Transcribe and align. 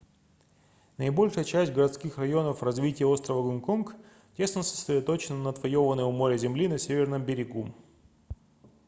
наибольшая 0.97 1.43
часть 1.43 1.73
городских 1.73 2.17
районов 2.17 2.63
развития 2.63 3.05
острова 3.05 3.43
гонконг 3.47 3.95
тесно 4.35 4.63
сосредоточено 4.63 5.37
на 5.37 5.51
отвоёванной 5.51 6.05
у 6.05 6.11
моря 6.11 6.37
земли 6.37 6.67
на 6.67 6.79
северном 6.79 7.23
берегу 7.23 7.67